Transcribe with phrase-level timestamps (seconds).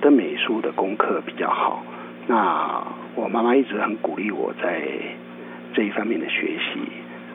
[0.00, 1.84] 我的美术的功课比较好，
[2.26, 2.82] 那
[3.14, 4.80] 我妈妈一直很鼓励我在
[5.74, 6.80] 这一方面的学习。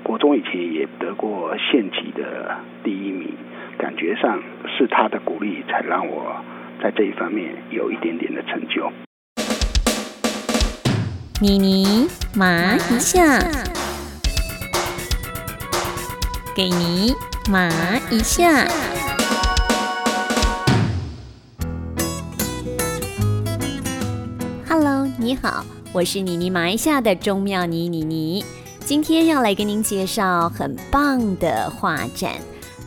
[0.01, 3.31] 国中以前也得过县级的第一名，
[3.77, 6.37] 感觉上是她的鼓励才让我
[6.81, 8.91] 在这一方面有一点点的成就。
[11.39, 13.21] 妮妮麻一下，
[16.55, 17.13] 给你
[17.47, 17.69] 麻
[18.09, 18.94] 一下。
[25.25, 28.45] 你好，我是妮妮麻一下的钟妙妮妮妮，
[28.81, 32.35] 今天要来跟您介绍很棒的画展，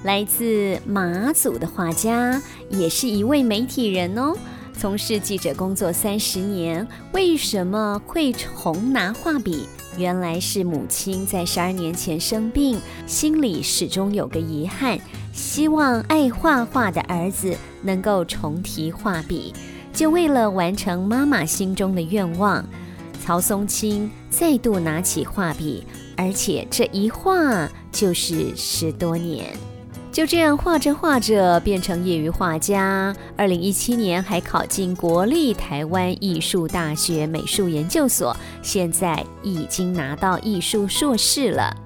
[0.04, 4.36] 来自马祖的画家，也是一位媒体人哦。
[4.72, 9.66] 从事记者工作三十年，为什么会重拿画笔？
[9.96, 14.96] 原来是母亲在十二年前生病，心里始终有个遗憾，
[15.32, 19.52] 希望爱画画的儿子能够重提画笔。
[19.98, 22.64] 就为了完成妈妈心中的愿望，
[23.20, 25.84] 曹松青再度拿起画笔，
[26.16, 29.52] 而且这一画就是十多年。
[30.12, 33.12] 就这样画着画着，变成业余画家。
[33.36, 41.76] 二零一七年还考进国立台湾艺术大学美术研究所，现在已经拿到艺术硕士了。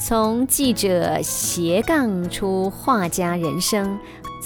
[0.00, 3.98] 从记者斜杠出画家人生，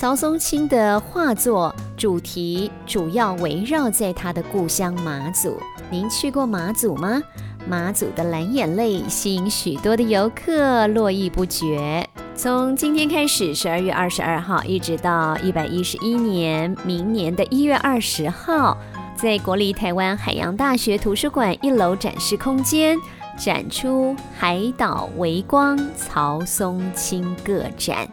[0.02, 5.56] 曹松青的画作主题主要围绕在他的故乡马祖。
[5.92, 7.22] 您去过马祖吗？
[7.68, 12.04] 马祖的蓝眼泪吸引许多的游客络绎不绝。
[12.34, 18.76] 从今天开始，十二月二十二号，一直到一百一十一年明年的一月二十号，
[19.14, 22.98] 在国立台湾海洋大学图书馆一楼展示空间
[23.38, 28.08] 展出《海岛微光》曹松青个展。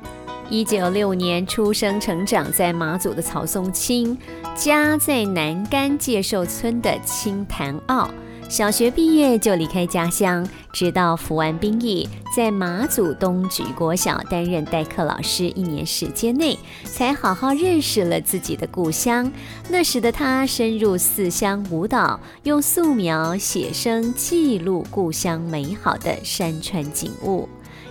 [0.51, 4.17] 一九六年出生成长在马祖的曹松青，
[4.55, 8.09] 家在南干介寿村的青潭澳。
[8.49, 19.31] 小学毕业就离开家乡，直到服完兵役，在马祖东莒国小担任代课老师一年时间内，才好好认识了自己的故乡。
[19.69, 27.47] 那时的他深入四乡舞蹈，用素描写生记录故乡美好的山川景物。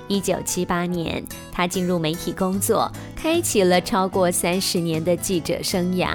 [0.08, 6.10] 一九七八年，他进入媒体工作，开启了超过三十年的记者生涯。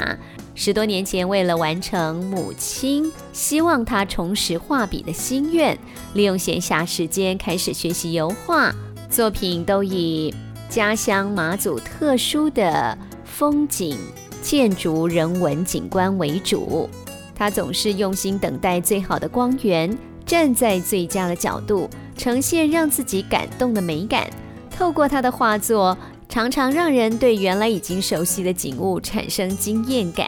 [0.56, 5.78] 十多年前，为了完成母亲希望他重拾画笔的心愿，
[6.14, 8.74] 利用闲暇时间开始学习油画，
[9.10, 10.34] 作品都以
[10.70, 13.98] 家乡马祖特殊的风景、
[14.44, 16.90] 建筑、人文景观为主。
[17.36, 24.30] 他总是用心等待最好的光源，站在最佳的角度，呈现让自己感动的美感。
[24.70, 25.98] 透过他的画作。
[26.30, 30.28] 常常让人对原来已经熟悉的景物产生惊艳感，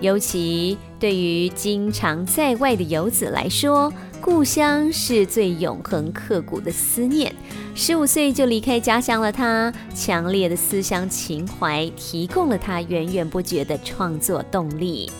[0.00, 7.30] 尤其对于经常在外的游子来说，故乡是最永恒刻骨的思念。
[7.74, 15.10] 十五岁就离开家乡了，他强烈的思乡情怀提供了他源源不绝的创作动力。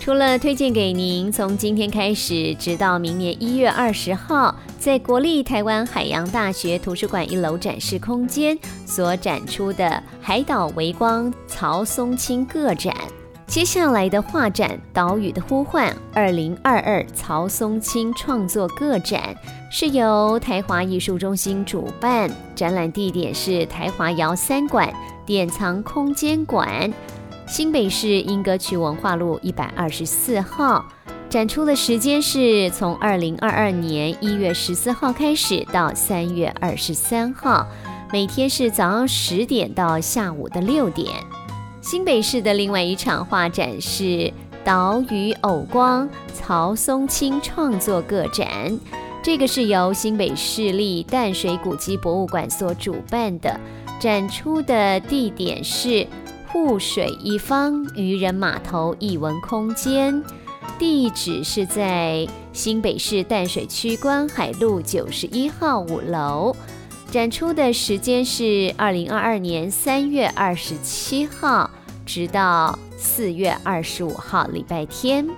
[0.00, 9.84] 除了推荐给您，从今天开始，直到明年一月二十号，在国立台湾海洋大学图书馆一楼展示空间所展出的
[10.22, 12.96] 《海岛微光》曹松青个展。
[13.46, 19.36] 接下来的画展《岛屿的呼唤》二零二二曹松青创作个展，
[19.70, 24.90] 是由台华艺术中心主办，展览地点是台华窑三馆
[25.26, 26.90] 典藏空间馆。
[27.50, 30.86] 新北市莺歌区文化路一百二十四号
[31.28, 37.66] 展出的时间是从二零二二年一月十四号开始到三月二十三号，
[38.12, 41.08] 每天是早上十点到下午的六点。
[41.80, 44.32] 新北市的另外一场画展是
[44.62, 48.78] 岛屿偶光曹松青创作个展，
[49.24, 53.58] 这个是由新北市立淡水古迹博物馆所主办的，
[53.98, 56.06] 展出的地点是。
[56.52, 60.20] 护水一方渔人码头艺文空间，
[60.80, 66.54] 地址是在新北市淡水区观海路九十一号五楼。
[67.08, 71.70] 展出的时间是二零二二年三月二十七号，
[72.04, 75.28] 直到四月二十五号礼拜天。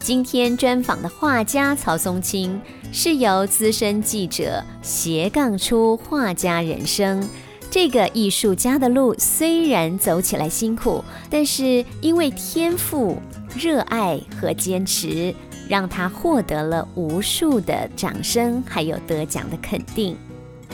[0.00, 2.60] 今天专访的画家曹松青，
[2.92, 7.28] 是由资深记者斜杠出画家人生。
[7.70, 13.18] 这个艺术家的路虽然走起来辛苦，但是因为天赋、
[13.56, 15.34] 热爱和坚持，
[15.68, 20.16] 让他获得了无数的掌声，还有得奖的肯定。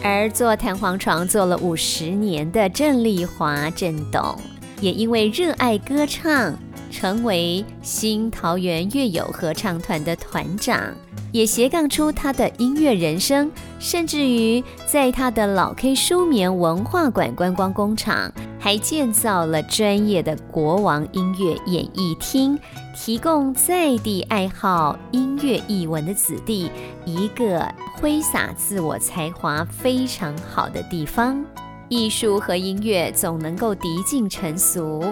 [0.02, 4.36] 而做弹簧床做了五十年的郑丽华郑董，
[4.80, 6.56] 也因为热爱歌唱，
[6.90, 10.94] 成为新桃园乐友合唱团的团长，
[11.32, 18.30] 也斜杠出他的音乐人生，甚至于在他的老 K 舒眠文化馆观光工厂，
[18.60, 22.58] 还建造了专业的国王音乐演艺厅，
[22.94, 26.70] 提供在地爱好音乐艺文的子弟
[27.06, 31.42] 一个挥洒自我才华非常好的地方。
[31.88, 35.04] 艺术和音乐总能够涤尽尘俗，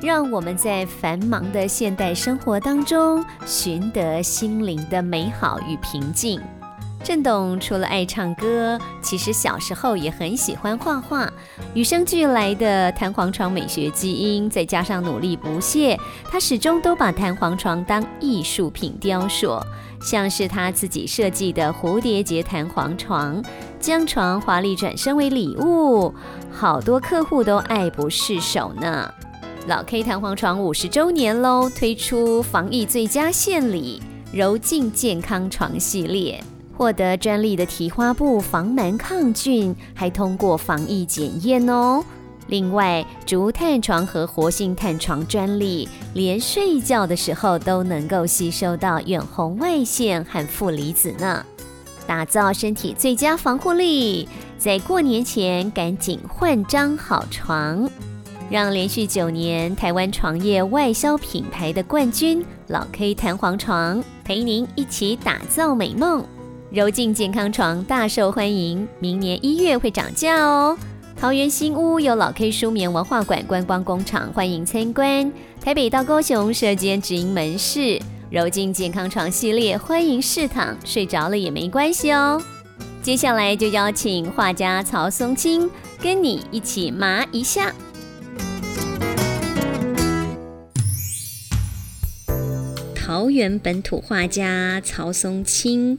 [0.00, 6.40] 让我们在繁忙的现代生活当中寻得心灵的美好与平静。
[7.02, 11.32] 郑董除了爱唱歌，其实小时候也很喜欢画画，
[11.72, 19.60] 与生俱来的弹簧床美学基因，再加上努力不懈，他始终都把弹簧床当艺术品雕塑。
[20.02, 23.42] 像是他自己设计的蝴蝶结弹簧床，
[23.78, 26.12] 将床华丽转身为礼物，
[26.52, 29.08] 好多客户都爱不释手呢。
[29.66, 34.00] 老 K 弹簧床五十周年喽，推出防疫最佳献礼
[34.32, 36.40] 柔净健康床系列，
[36.76, 42.04] 获得专利的提花布防螨抗菌，还通过防疫检验哦。
[42.46, 51.44] 另外，竹炭床和活性炭床专利，连睡觉的时候都能够吸收到远红外线和负离子呢，
[52.06, 54.28] 打造身体最佳防护力。
[54.58, 57.90] 在过年前赶紧换张好床，
[58.48, 66.24] 让连续九年台湾床业外销品牌的冠军老 K 弹簧床陪您一起打造美梦。
[66.70, 70.78] 柔净健康床大受欢迎，明年一月会涨价哦。
[71.18, 75.32] 桃园新屋有老 K 舒眠文化馆观光工厂，欢迎参观。
[75.60, 78.00] 台北到高雄设间直营门市，
[78.30, 82.40] 柔净健康床系列，欢迎试躺，睡着了也没关系哦。
[83.02, 85.70] 接下来就邀请画家曹松青
[86.00, 87.72] 跟你一起麻一下。
[93.26, 95.98] 桃园本土画家曹松青，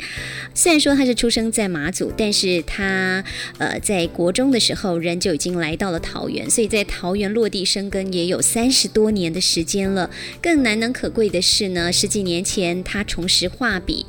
[0.54, 3.22] 虽然说他是出生在马祖，但是他
[3.58, 10.10] 呃在国中的时候人就已经来到了桃园，所以在桃园落地生根也有三十多年的时间了。
[10.42, 14.06] 更难能可贵的是呢，十几年前他重拾画笔，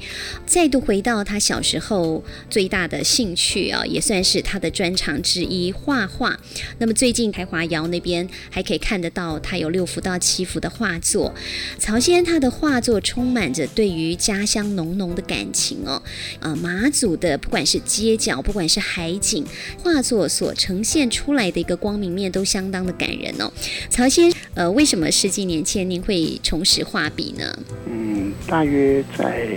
[0.47, 6.39] 再度回到他小时候最大的兴趣啊，也算是他的专长之一——画画。
[6.79, 11.35] 那么最近台华窑那边还可以看得到他有六幅到七幅的画作。
[11.81, 12.69] 曹先他的画。
[12.81, 16.03] 作充满着对于家乡浓浓的感情哦，
[16.41, 19.47] 呃，马祖的不管是街角，不管是海景，
[19.83, 23.51] 画作所呈现出来的一个光明面都相当的感人哦。
[23.89, 27.59] 曹先，呃，为什么十几年前您会重拾画笔呢？
[27.87, 29.49] 嗯，大约在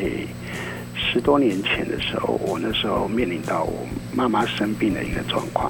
[0.96, 5.70] 十多年前的时候，我那时候面临到我妈妈生病的一个状况。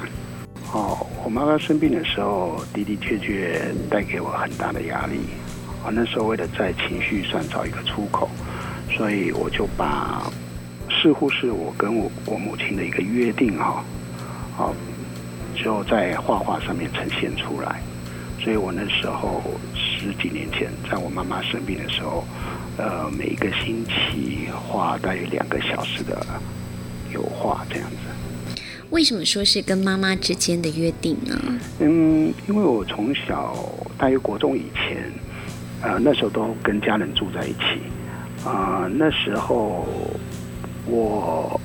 [0.71, 5.15] 哦，我妈妈生病的时候的的确确带给我很大的压力。
[5.83, 8.29] 我那时候为了在情绪上找一个出口，
[8.95, 10.31] 所以我就把
[10.89, 13.83] 似乎是我跟我我母亲的一个约定哈，
[14.55, 14.75] 好
[15.55, 17.81] 就在画画上面呈现出来。
[18.39, 19.41] 所以我那时候
[19.73, 22.23] 十几年前，在我妈妈生病的时候，
[22.77, 26.25] 呃，每一个星期画大约两个小时的
[27.11, 28.53] 油画这样子。
[28.91, 31.35] 为什么说是跟妈妈之间的约定呢？
[31.79, 33.55] 嗯，因为我从小
[33.97, 35.11] 大约国中以前。
[35.83, 37.81] 呃，那时候都跟家人住在一起，
[38.45, 39.87] 啊，那时候
[40.85, 41.59] 我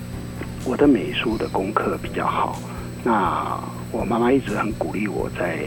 [0.65, 2.59] 我的美术的功课比较好，
[3.05, 3.61] 那
[3.93, 5.59] 我妈妈一直很鼓励我在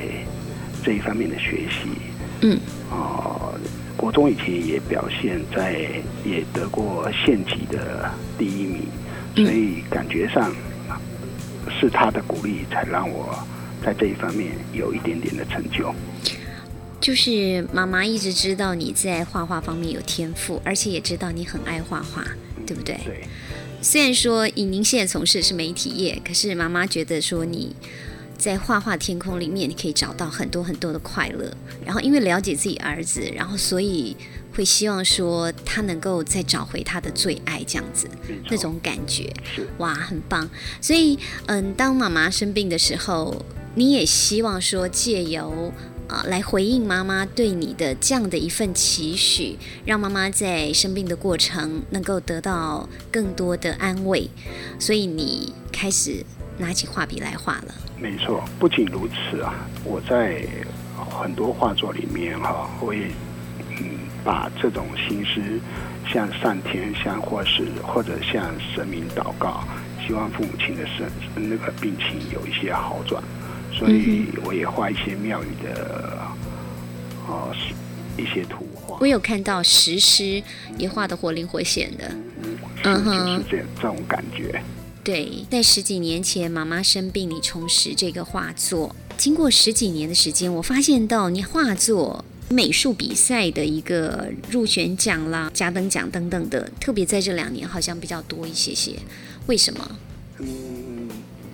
[0.83, 1.89] 这一方面的学习，
[2.41, 2.59] 嗯，
[2.89, 3.53] 啊，
[3.95, 5.73] 国中以前也表现在
[6.25, 8.81] 也得过县级的第一名，
[9.35, 10.51] 所以感觉上
[11.69, 13.37] 是他的鼓励才让我
[13.85, 15.93] 在这一方面有一点点的成就。
[17.09, 22.23] 就是妈妈一直知道你在画画方面有天赋，而且也知道你很爱画画，
[22.67, 22.99] 对不对？
[23.03, 23.23] 对。
[23.81, 27.75] 虽然说以您现在从事的是媒体业，可是妈妈觉得说你
[28.37, 31.51] 在画画天空里面，你可以找到很多很多的快乐。
[31.83, 34.15] 然后因为了解自己儿子，然后所以
[34.53, 38.07] 会希望说他能够再找回他的最爱，这样子
[38.51, 39.33] 那种感觉，
[39.79, 40.47] 哇，很棒。
[40.79, 45.73] 所以嗯，当妈妈生病的时候，你也希望说借由。
[46.09, 54.27] 啊，来回应妈妈对你的这样的一份期许，让妈妈在生病的过程能够得到更多的安慰，
[54.79, 56.25] 所以你开始
[56.57, 57.75] 拿起画笔来画了。
[57.99, 60.43] 没错，不仅如此啊，我在
[60.97, 63.11] 很多画作里面哈，我也
[63.79, 65.39] 嗯把这种心思
[66.11, 69.63] 向上天，向或是或者向神明祷告，
[70.07, 73.23] 希望父母亲的生那个病情有一些好转。
[73.79, 76.21] 所以我也画一些庙宇的
[77.25, 77.73] 哦是
[78.21, 78.97] 一些图画。
[78.99, 80.43] 我有看到石狮
[80.77, 82.11] 也画的活灵活现的，
[82.83, 84.61] 嗯，哼就是这这种感觉。
[85.01, 98.97] 对，在十几年前妈妈生病，你重拾这个画作，经过十几年的时间，我发现到你画作美术比赛的一个入选奖啦、嘉等奖等等的，特别在这两年好像比较多一些些，
[99.47, 99.97] 为什么？
[100.39, 101.07] 嗯，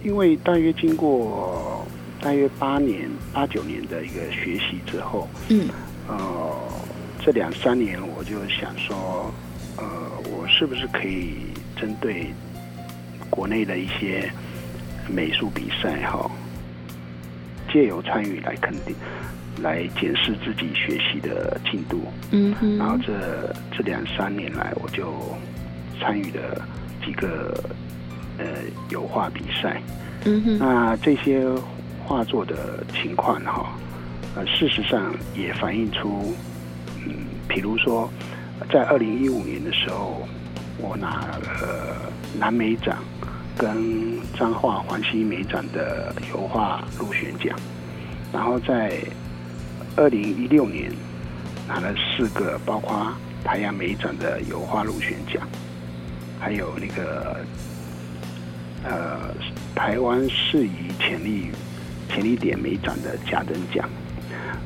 [0.03, 1.84] 因为大约经过
[2.25, 5.69] 大约八年、八九年的一个学习之后，嗯
[6.07, 6.57] 呃，
[7.23, 9.31] 这两三年我就想说，
[9.77, 9.85] 呃，
[10.31, 11.35] 我是不是可以
[11.75, 12.33] 针对
[13.29, 14.27] 国内的一些
[15.07, 16.27] 美术比赛哈，
[17.71, 18.95] 借由参与来肯定、
[19.61, 22.05] 来检视自己学习的进度。
[22.31, 25.13] 嗯哼，然后这这两三年来，我就
[25.99, 26.67] 参与了
[27.05, 27.53] 几个
[28.39, 28.45] 呃
[28.89, 29.79] 油画比赛。
[30.25, 31.45] 嗯哼，那这些
[32.05, 33.75] 画作的情况哈，
[34.35, 36.33] 呃，事实上也反映出，
[37.05, 37.13] 嗯，
[37.47, 38.09] 比如说，
[38.71, 40.27] 在二零一五年的时候，
[40.77, 42.97] 我拿了南美奖
[43.57, 47.57] 跟彰化环西美展的油画入选奖，
[48.31, 48.99] 然后在
[49.95, 50.91] 二零一六年
[51.67, 53.11] 拿了四个，包括
[53.43, 55.41] 台阳美展的油画入选奖，
[56.39, 57.37] 还有那个
[58.83, 59.33] 呃
[59.73, 61.49] 台湾适宜潜力
[62.09, 63.89] 潜力点美展的甲等奖，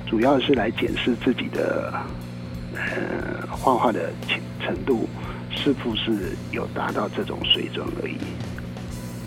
[0.08, 1.94] 主要是来检视自己的
[2.74, 5.08] 呃画画的程程度
[5.56, 8.16] 是不是有达到这种水准而已。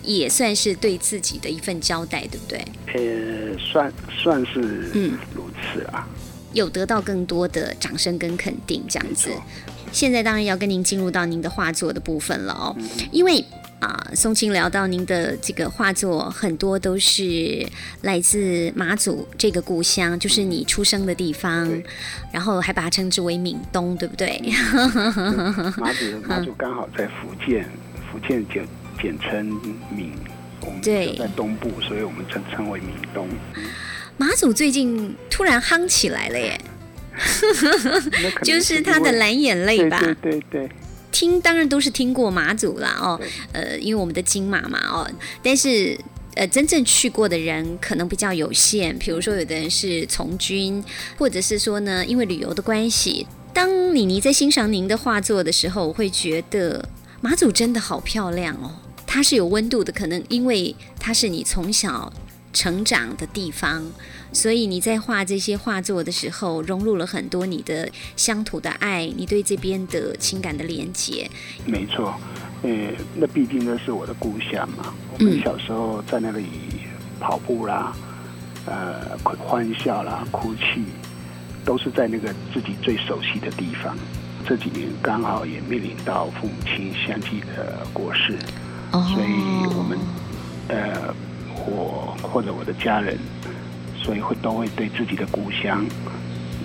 [0.03, 2.65] 也算是对自己的一份交代，对不对？
[2.93, 6.07] 呃，算算是嗯如此啊。
[6.51, 9.31] 有得到更多的掌声跟肯定，这样子。
[9.91, 13.43] 现在当然要跟您进入到您的画作的部分了哦，嗯因为
[13.83, 17.67] 啊，宋青聊到您的这个画作，很多都是
[18.01, 21.69] 来自马祖这个故乡，就是你出生的地方，
[22.31, 24.41] 然后还把它称之为闽东，对不对？
[25.77, 27.69] 马祖马祖 刚好在福建，
[28.09, 28.65] 福建简
[29.01, 29.45] 简称
[29.93, 30.13] 闽，
[30.61, 33.27] 我们对就在东部，所以我们称称为闽东。
[34.15, 36.57] 马祖最近突然夯起来了耶
[38.43, 39.99] 就是他的蓝眼泪吧？
[39.99, 40.69] 对对对对，
[41.13, 43.21] 听当然都是听过马祖啦哦，
[43.53, 45.09] 呃，因为我们的金马嘛哦，
[45.41, 45.97] 但是
[46.35, 48.97] 呃，真正去过的人可能比较有限。
[48.97, 50.83] 比如说，有的人是从军，
[51.17, 53.27] 或者是说呢，因为旅游的关系。
[53.53, 56.89] 当妮妮在欣赏您的画作的时候，我会觉得
[57.21, 58.73] 马祖真的好漂亮哦，
[59.05, 62.11] 它是有温度的，可能因为它是你从小
[62.51, 63.85] 成长的地方，
[64.33, 71.29] 所以你在画这些画作的时候，融入了很多你的乡土的爱，你对这边的情感的连接。
[71.65, 72.13] 没错。
[72.63, 72.71] 呃，
[73.15, 74.93] 那毕竟那是我的故乡嘛。
[75.11, 76.45] 我们嗯小时候在那里
[77.19, 77.93] 跑步啦，
[78.65, 80.85] 呃，欢笑啦，哭泣，
[81.65, 83.95] 都是在那个自己最熟悉的地方。
[84.47, 88.37] 这几年刚好也面临到父母亲相继的过世，
[88.91, 89.97] 哦所以我们
[90.69, 91.13] 呃，
[91.65, 93.17] 我或者我的家人，
[94.03, 95.85] 所以会都会对自己的故乡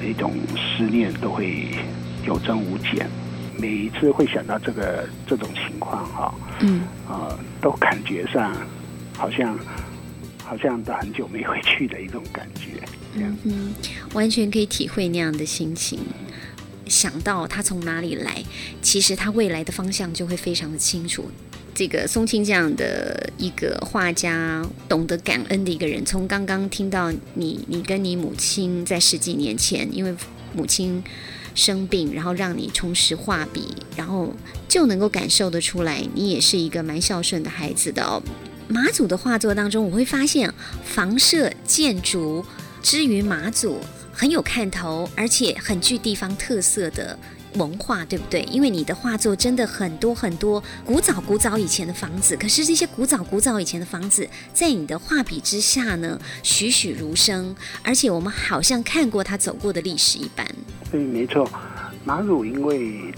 [0.01, 1.69] 那种思念都会
[2.27, 3.09] 有增无减。
[3.57, 8.55] 每一次会想到这个这种情况哈，嗯，啊、都感觉上
[9.17, 9.59] 好像
[10.45, 12.81] 好像都很久没回去的一种感觉。
[13.15, 13.73] 这样嗯，
[14.15, 15.99] 完全可以体会那样的心情。
[16.87, 18.43] 想到他从哪里来，
[18.81, 21.31] 其实他未来的方向就会非常的清楚。
[21.79, 30.13] 这个松青这样的一个画家，懂得感恩的一个人，从刚刚听到你，你跟你母亲在十几年前，因为
[30.53, 31.01] 母亲
[31.55, 33.63] 生病，然后让你重拾画笔，
[33.97, 34.35] 然后
[34.69, 38.21] 就能够感受得出来，你也是一个蛮孝顺的孩子的哦。
[38.67, 40.53] 马祖的画作当中，我会发现
[40.85, 42.45] 房舍建筑
[42.83, 43.79] 之于马祖
[44.13, 47.17] 很有看头，而且很具地方特色的
[47.55, 48.43] 文化，对不对？
[48.43, 60.47] 因为你的画作真的很多很多古早古早以前的房子，可是这些古早古早以前的房子，在你的画笔之下呢，栩栩如生，而且我们好像看过他走过的历史一般。
[60.91, 61.49] 对，没错。
[62.05, 63.13] 马祖因为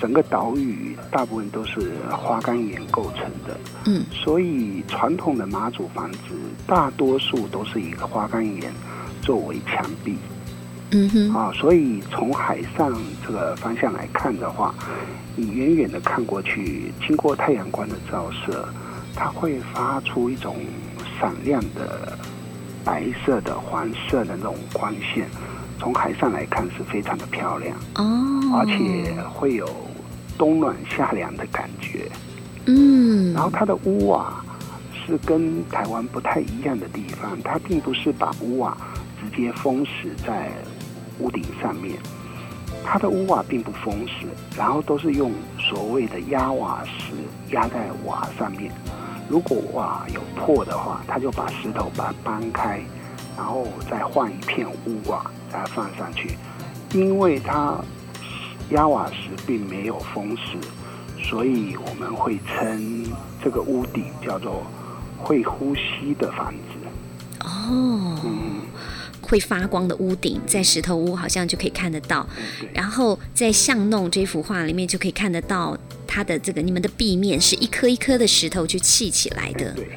[0.00, 6.18] 整个岛屿大部分都是花岗岩构成的，嗯，所以传统的马祖房子
[6.66, 8.72] 大多数都是以花岗岩
[9.20, 10.16] 作为墙壁
[10.90, 12.92] 嗯哼，啊，所以从海上
[13.26, 14.74] 这个方向来看的话，
[15.36, 18.66] 你远远的看过去，经过太阳光的照射，
[19.14, 20.56] 它会发出一种
[21.20, 22.18] 闪亮的
[22.84, 25.28] 白色的、黄色的那种光线，
[25.78, 27.76] 从海上来看是非常的漂亮。
[27.96, 29.68] 哦，而且会有
[30.38, 32.10] 冬暖夏凉的感觉。
[32.64, 34.42] 嗯，然后它的屋瓦
[34.92, 38.76] 是跟台湾不太一样的地方，它并不是把屋瓦
[39.20, 40.50] 直接封死在
[41.18, 41.98] 屋顶上面，
[42.84, 47.14] 它的屋瓦并不封实，然后都是用所谓的压瓦石
[47.52, 48.72] 压在瓦上面。
[49.28, 52.80] 如果瓦有破的话，他就把石头把它搬开，
[53.36, 56.38] 然后再换一片屋瓦再放上去。
[56.94, 57.76] 因为它
[58.70, 60.56] 压瓦石并没有封实，
[61.22, 63.04] 所以我们会称
[63.44, 64.62] 这个屋顶叫做
[65.18, 67.44] 会呼吸的房子。
[67.44, 68.37] 哦，嗯，
[69.28, 72.26] 会发光的屋顶，在石头屋好像就可以看得到。
[72.72, 79.72] 然后在巷弄这幅画里面就可以看得到它的这个你们的壁面是一颗一颗的石头去砌起来的。
[79.72, 79.88] 对，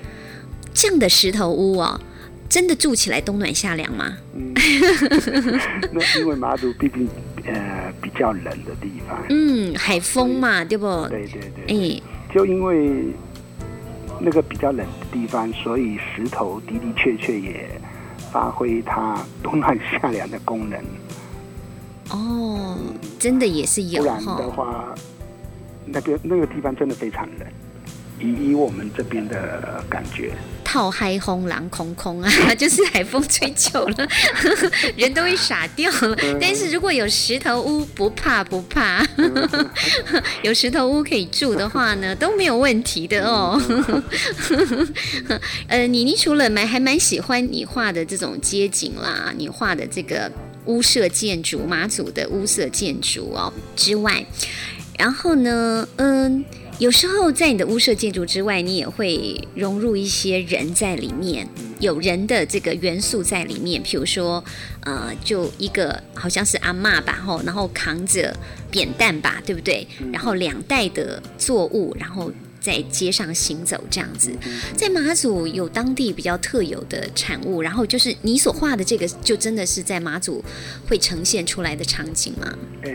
[0.73, 1.99] 这样的石头屋哦，
[2.49, 4.17] 真的住起来冬暖夏凉吗？
[4.35, 4.53] 嗯，
[5.91, 7.07] 那因为马祖毕竟
[7.45, 11.07] 呃比较冷的地方，嗯，海风嘛，对不？
[11.07, 12.01] 对对对，哎，
[12.33, 13.05] 就因为
[14.19, 17.80] 那个比较冷的地方，所以石头的的确确也
[18.31, 20.79] 发挥它冬暖夏凉的功能。
[22.09, 22.77] 哦，
[23.19, 24.49] 真的也是有不然的哈。
[24.49, 24.95] 话，
[25.85, 27.47] 那边那个地方真的非常冷。
[28.19, 30.33] 以以我们这边的感觉，
[30.71, 34.07] 套嗨轰狼空空啊， 就是海风吹久了，
[34.95, 36.17] 人都会傻掉了。
[36.39, 39.05] 但是如果有石头屋，不怕不怕，
[40.43, 43.61] 有石头屋可以住的话呢，都没有问题的哦。
[45.67, 50.31] 呃，妮妮除了蛮还蛮喜欢你画的这种街景啦，你画的这个
[50.67, 54.25] 屋舍建筑，马祖的屋舍建筑哦之外，
[54.97, 56.45] 然后呢，嗯。
[56.81, 61.47] 有时候在你的屋舍建筑之外，你也会融入一些人在里面，
[61.79, 63.83] 有人的这个元素在里面。
[63.83, 64.43] 譬如说，
[64.79, 68.35] 呃，就一个好像是阿嬷吧，吼，然后扛着
[68.71, 69.87] 扁担吧，对不对？
[70.11, 74.31] 然后两袋的作物，然后在街上行走这样子。
[74.75, 80.43] 在马祖有当地比较特有的产物，然后就是你所画的这个，就真的是在马祖
[80.89, 82.57] 会呈现出来的场景吗？
[82.81, 82.91] 呃，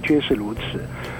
[0.00, 0.60] 的确是如此。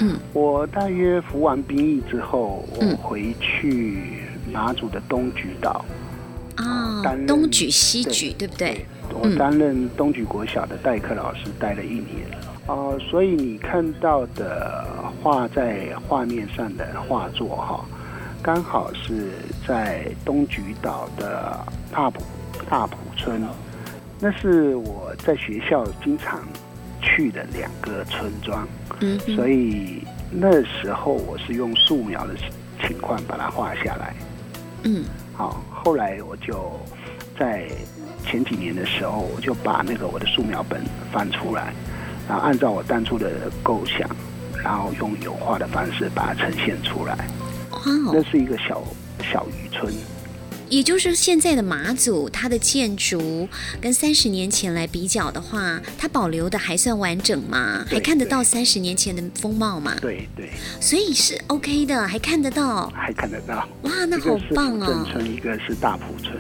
[0.01, 4.19] 嗯，我大约服完兵役之后，我嗯回去
[4.53, 5.85] 马祖的东莒岛。
[6.57, 8.87] 啊、担任东举西对举，对不对？
[9.13, 12.27] 我嗯担任东莒国小的代课老师，待了一年。
[12.67, 14.85] 哦、所以你看到的
[15.23, 17.85] 画在画面上的画作哈，
[18.43, 19.31] 刚好是
[19.67, 21.59] 在东莒岛的
[21.93, 22.23] 大埔
[22.69, 23.43] 大埔村，
[24.19, 26.41] 那是我在学校经常
[27.07, 28.67] 去的两个村庄，
[29.01, 32.35] 嗯，所以那时候我是用素描的
[32.87, 34.15] 情况把它画下来。
[34.83, 36.73] 嗯好，后来我就
[37.39, 37.69] 在
[38.25, 41.73] 前几年的时候，我就把那个我的素描本翻出来，
[42.29, 44.09] 然后按照我当初的构想，
[44.63, 47.15] 然后用油画的方式把它呈现出来。
[47.71, 47.79] 哇
[48.13, 48.83] 那哦，是一个小
[49.23, 49.93] 小渔村，
[50.69, 53.49] 也就是现在的马祖，它的建筑
[53.81, 57.85] 跟三十年前来比较的话，它保留的还算完整吗？
[57.89, 59.95] 还看得到三十年前的风貌吗？
[60.01, 60.51] 对对，
[60.81, 62.89] 所以是 OK 的，还看得到。
[62.89, 63.69] 还看得到。
[63.83, 65.07] 哇，那好棒哦！
[65.11, 66.35] 村，一个是大埔村，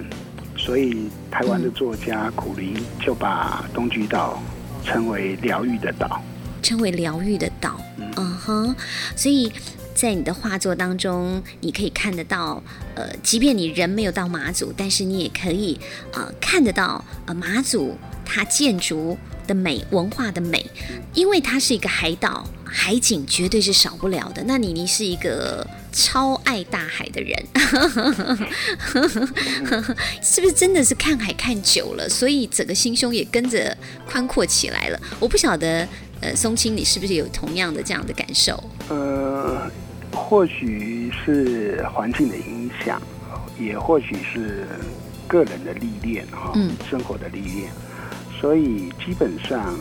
[0.56, 4.42] 所以台湾的作家苦林就把东莒岛
[4.84, 6.20] 称为疗愈的岛。
[6.62, 7.80] 称为疗愈的岛。
[7.96, 8.76] 嗯嗯哼，
[9.14, 9.52] 所以
[9.96, 12.62] 在你的画作当中，你可以看得到，
[12.94, 15.80] 呃，即便你人没有到马祖，但是你也可以
[16.12, 20.66] 呃看得到呃马祖它建筑的美、文化的美，
[21.14, 24.44] 因为它是一个海岛，海景绝对是少不了的。
[24.46, 27.42] 那你你是一个超爱大海的人，
[30.22, 33.74] 是不是真的是看海看久了，所以整个心胸也跟着
[34.06, 35.00] 宽阔起来了？
[35.18, 35.88] 我不晓得，
[36.20, 38.62] 呃，松青你是不是有同样的这样的感受？
[38.88, 39.68] 呃，
[40.16, 43.00] 或许是环境的影响，
[43.60, 44.66] 也或许是
[45.28, 47.70] 个人的历练哈，嗯生活的历练，
[48.40, 49.76] 所以基本上，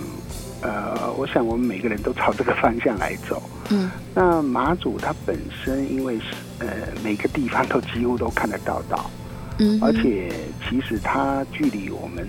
[0.62, 3.42] 呃，我想我们每个人都朝这个方向来走。
[3.72, 6.26] 嗯那马祖它本身因为是
[6.60, 6.68] 呃
[7.04, 9.10] 每个地方都几乎都看得到岛，
[9.58, 10.32] 嗯，而且
[10.70, 12.28] 其实它距离我们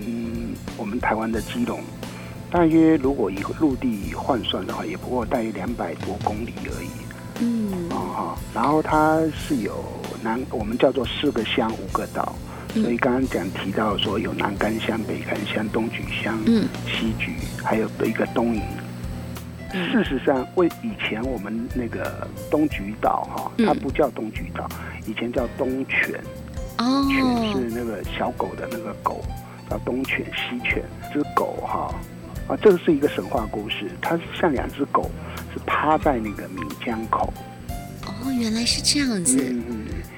[0.77, 1.79] 我们台湾的基隆，
[2.49, 6.89] 大约如果以陆地换算的话，也不过大约两百多公里而已。
[8.53, 9.83] 然后它是有
[10.23, 12.35] 南，我们叫做四个乡五个岛，
[12.73, 12.83] 嗯。
[12.83, 16.67] 所以刚刚讲提到说有南干乡、北干乡、东莒乡、嗯。
[16.85, 17.31] 西莒，
[17.63, 18.61] 还有一个东营。
[19.73, 19.91] 嗯。
[19.91, 23.65] 事实上，为以前我们那个东莒岛哈，嗯。
[23.67, 24.67] 它不叫东莒岛，
[25.05, 26.19] 以前叫东泉，
[26.77, 27.05] 哦。
[27.09, 29.23] 犬是那个小狗的那个狗，
[29.69, 30.83] 叫东犬、西犬。
[31.13, 31.93] 这只狗哈。
[32.47, 35.11] 啊，这个是一个神话故事，它是像两只狗
[35.53, 37.33] 是趴在那个闽江口。
[38.27, 39.37] 哦，原来是这样子，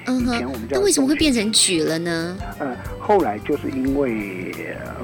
[0.06, 2.36] 嗯哼，那为什么会变成举了呢？
[2.58, 4.52] 呃，后来就是因为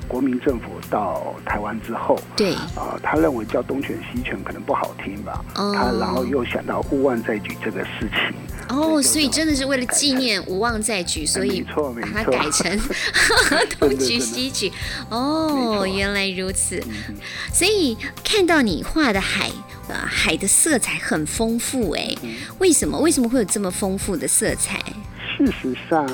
[0.08, 8.36] 国民政府到台湾之后，对，啊，他认为叫东犬西犬可能不好听吧，哦他然后又想到勿忘再举这个事情。
[8.68, 11.64] 哦，所以真的是为了纪念无望再举，所以
[12.02, 12.78] 把它改成
[13.78, 14.72] 东举西举。
[15.08, 16.82] 哦，原来如此。
[17.52, 19.50] 所以看到你画的海，
[19.88, 22.14] 呃，海的色彩很丰富，哎，
[22.58, 22.98] 为什么？
[22.98, 24.80] 为什么会有这么丰富的色彩？
[25.36, 26.04] 事实上，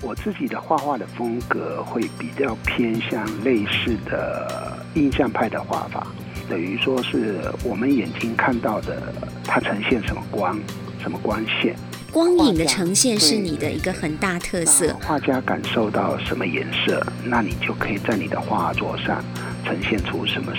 [0.00, 6.06] 我自己的画画的风格会比较偏向类似的印象派的画法，
[6.48, 9.14] 等于说是我们眼睛看到的，
[9.44, 10.58] 它呈现什么光，
[11.00, 11.76] 什么光线。
[12.10, 14.94] 光影的呈现是你的一个很大特色。
[15.00, 19.24] 画家感受到什么颜色，那你就可以在你的画作上
[19.64, 20.52] 呈现出什么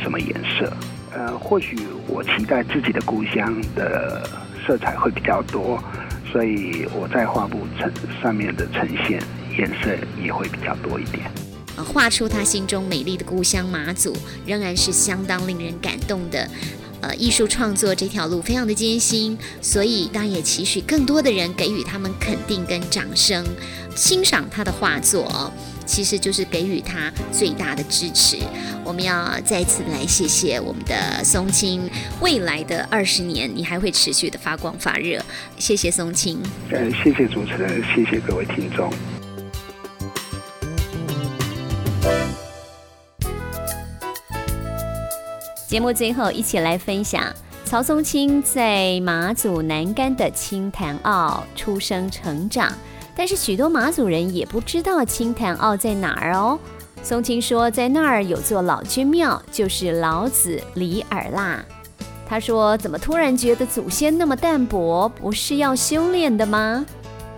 [0.00, 0.72] 什么颜色。
[1.12, 4.28] 呃，或许我期待自己的故乡的
[4.66, 5.82] 色彩会比较多，
[6.32, 7.92] 所以我在画布呈
[8.22, 9.20] 上面的呈现
[9.58, 9.90] 颜色
[10.22, 11.30] 也会比较多一点。
[11.76, 14.14] 画出他心中美丽的故乡马祖，
[14.46, 16.48] 仍然是相当令人感动的。
[17.02, 23.42] 呃，艺术创作这条路非常的艰辛，所以当然也期许更多的人给予他们肯定跟掌声，
[23.96, 25.50] 欣赏他的画作，
[25.86, 28.36] 其实就是给予他最大的支持。
[29.02, 31.88] 要再次来谢谢我们的松青，
[32.20, 35.20] 未来的二十年你还会持续的发光发热。
[35.58, 38.92] 谢谢松青，嗯，谢谢主持人，谢谢各位听众。
[45.66, 47.32] 节目最后，一起来分享
[47.64, 52.72] 曹松青在马祖南竿的青潭澳出生成长，
[53.14, 56.58] 但是许多马祖人也不知道青潭澳在哪儿哦。
[57.02, 61.64] 松青说，在那儿有座老君庙，就是老子李尔啦。
[62.28, 66.86] 他说，怎么突然觉得祖先那么淡薄，不是要修炼的吗？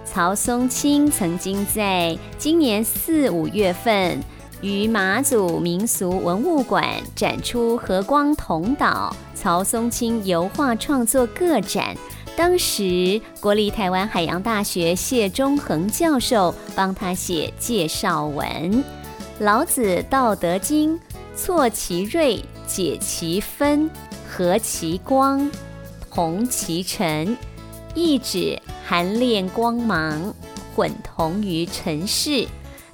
[0.04, 4.20] 曹松青曾经在今年四五月份。
[4.60, 11.96] 于马祖民俗文物馆展出和光同岛曹松青油画创作个展，
[12.36, 18.84] 当时国立台湾海洋大学谢中恒教授帮他写介绍文：
[19.42, 20.96] 老子《道德经》，
[21.34, 23.90] 错其锐，解其分，
[24.30, 25.50] 和其光，
[26.08, 27.36] 同其尘，
[27.92, 30.32] 意指含炼光芒，
[30.76, 32.46] 混同于尘世。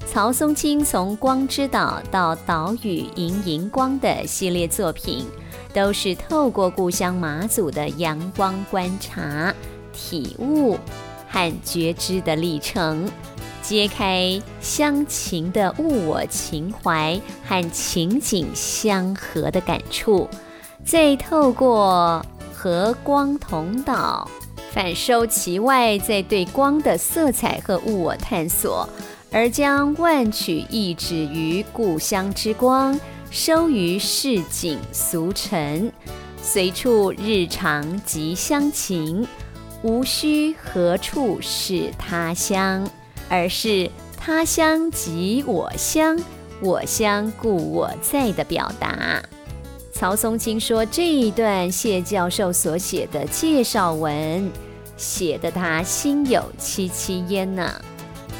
[0.06, 5.26] 曹松青从《光之岛》到《岛屿迎荧光》的系列作品，
[5.74, 9.54] 都是透过故乡马祖的阳光观察、
[9.92, 10.78] 体悟
[11.28, 13.06] 和觉知的历程，
[13.68, 20.26] 揭开乡情的物我情怀和情景相合的感触，
[20.86, 24.26] 再透过和光同岛，
[24.72, 28.88] 反收其外，再对光的色彩和物我探索。
[29.30, 32.98] 而将万曲一指于故乡之光，
[33.30, 35.92] 收于市井俗尘，
[36.40, 39.28] 随处日常即乡情，
[39.82, 42.88] 无需何处是他乡，
[43.28, 46.18] 而是他乡即我乡，
[46.60, 49.22] 我乡故我在的表达。
[49.92, 54.50] 曹松青说：“这一段谢教授所写的介绍文，
[54.96, 57.70] 写得他心有戚戚焉呢。”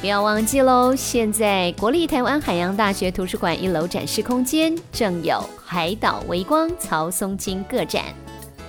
[0.01, 0.95] 不要忘记喽！
[0.95, 8.05] 现在国立台湾海洋大学图书馆一楼展示空间正有海岛微光曹松青个展，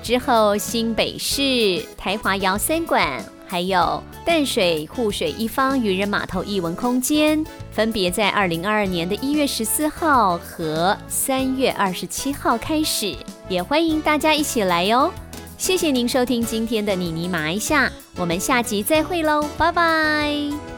[0.01, 13.15] 之后新北市台华窑三馆，还有淡水护水一方渔人码头艺文空间，分别在二零二二年的一月十四号和三月二十七号开始，
[13.49, 15.11] 也欢迎大家一起来哟！
[15.57, 20.68] 谢谢您收听今天的妮妮麻一下，我们下集再会喽，拜拜。